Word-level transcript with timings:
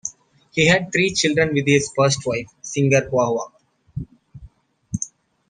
He 0.49 0.65
had 0.65 0.91
three 0.91 1.13
children 1.13 1.53
with 1.53 1.67
his 1.67 1.93
first 1.95 2.25
wife, 2.25 2.47
singer 2.63 3.07
Hua 3.07 3.31
Wa. 3.33 3.49